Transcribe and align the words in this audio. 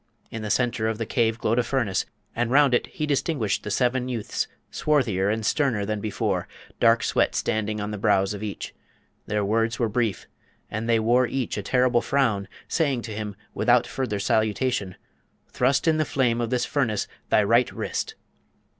In 0.31 0.41
the 0.41 0.49
centre 0.49 0.87
of 0.87 0.97
the 0.97 1.05
cave 1.05 1.37
glowed 1.37 1.59
a 1.59 1.63
furnace, 1.63 2.07
and 2.35 2.49
round 2.49 2.73
it 2.73 2.87
he 2.87 3.05
distinguished 3.05 3.61
the 3.61 3.69
seven 3.69 4.09
youths, 4.09 4.47
swarthier 4.71 5.29
and 5.29 5.45
sterner 5.45 5.85
than 5.85 6.01
before, 6.01 6.47
dark 6.79 7.03
sweat 7.03 7.35
standing 7.35 7.79
on 7.79 7.91
the 7.91 7.99
brows 7.99 8.33
of 8.33 8.41
each. 8.41 8.73
Their 9.27 9.45
words 9.45 9.77
were 9.77 9.89
brief, 9.89 10.25
and 10.71 10.89
they 10.89 10.99
wore 10.99 11.27
each 11.27 11.55
a 11.55 11.61
terrible 11.61 12.01
frown, 12.01 12.47
saying 12.67 13.03
to 13.03 13.13
him, 13.13 13.35
without 13.53 13.85
further 13.85 14.19
salutation, 14.19 14.95
'Thrust 15.51 15.87
in 15.87 15.97
the 15.97 16.03
flame 16.03 16.41
of 16.41 16.49
this 16.49 16.65
furnace 16.65 17.07
thy 17.29 17.43
right 17.43 17.71
wrist.' 17.71 18.15